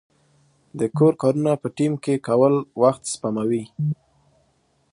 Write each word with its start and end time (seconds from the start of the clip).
د 0.79 0.81
کور 0.97 1.13
کارونه 1.21 1.51
په 1.61 1.67
ټیم 1.77 1.93
کې 2.03 2.15
کول 2.27 2.53
وخت 2.81 3.03
سپموي. 3.13 3.63